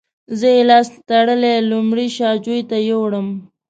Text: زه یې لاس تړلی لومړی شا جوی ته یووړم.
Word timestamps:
زه 0.39 0.47
یې 0.55 0.63
لاس 0.69 0.87
تړلی 1.09 1.55
لومړی 1.71 2.07
شا 2.15 2.29
جوی 2.45 2.61
ته 2.69 2.77
یووړم. 2.89 3.27